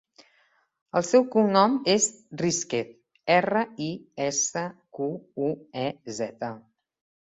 [0.99, 2.07] El seu cognom és
[2.43, 2.91] Risquez:
[3.37, 3.93] erra, i,
[4.29, 4.67] essa,
[5.01, 5.15] cu,
[5.53, 5.57] u,
[5.89, 5.89] e,
[6.23, 6.57] zeta.